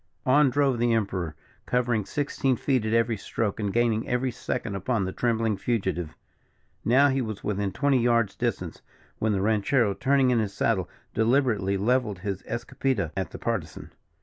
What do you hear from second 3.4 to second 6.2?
and gaining every second upon the trembling fugitive.